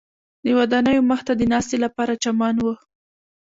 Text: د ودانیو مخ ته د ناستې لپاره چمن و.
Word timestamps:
د 0.43 0.45
ودانیو 0.57 1.07
مخ 1.09 1.19
ته 1.27 1.33
د 1.35 1.41
ناستې 1.53 1.77
لپاره 1.85 2.19
چمن 2.23 2.55
و. 2.59 2.65